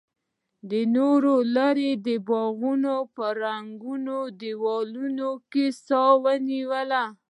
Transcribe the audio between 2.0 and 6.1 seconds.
د باغونو په ړنګو دیوالونو کې سا